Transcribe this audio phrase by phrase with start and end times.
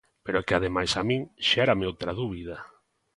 [0.25, 2.57] Pero é que ademais a min xérame outra dúbida.